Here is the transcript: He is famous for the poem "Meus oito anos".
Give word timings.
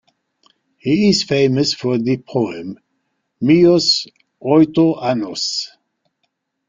He 0.79 1.09
is 1.09 1.21
famous 1.21 1.75
for 1.75 1.99
the 1.99 2.17
poem 2.17 2.79
"Meus 3.39 4.07
oito 4.43 4.99
anos". 4.99 5.69